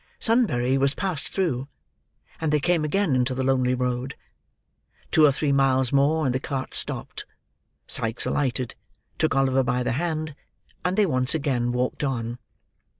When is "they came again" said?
2.51-3.15